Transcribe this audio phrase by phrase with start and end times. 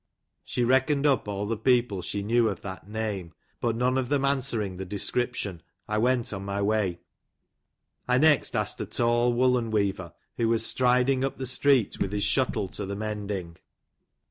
[0.43, 4.09] She reckoned up all the peo ple she knew of that name, but none of
[4.09, 7.01] them answering the description, I went on my way.
[8.07, 12.23] I next asked a tall woollen weaver, who was striding up the street with his
[12.23, 13.57] shuttle to the mending.